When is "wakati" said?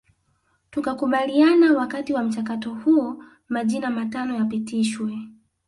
1.77-2.13